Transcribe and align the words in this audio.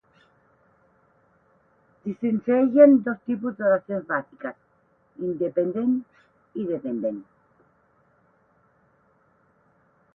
Distingeixen 2.05 2.95
dos 3.09 3.19
tipus 3.31 3.59
d'oracions 3.59 4.07
bàsiques: 4.13 4.57
independent 5.31 5.93
i 6.63 6.67
depenent. 6.71 7.21